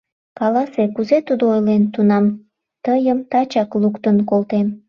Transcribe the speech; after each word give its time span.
Каласе, 0.39 0.83
кузе 0.95 1.17
тудо 1.27 1.43
ойлен, 1.53 1.83
тунам 1.93 2.25
тыйым 2.85 3.19
тачак 3.31 3.69
луктын 3.81 4.17
колтем. 4.29 4.67